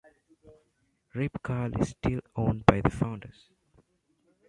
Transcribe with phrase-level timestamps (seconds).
[1.13, 3.51] Rip Curl is still owned by the founders.